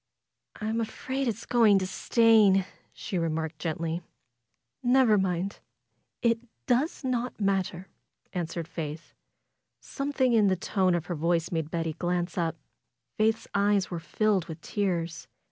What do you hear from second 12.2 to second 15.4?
up. Faith's eyes were filled with tears.